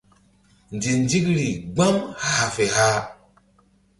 [0.75, 1.95] Nzinzikri gbam
[2.27, 2.99] hah fe hah.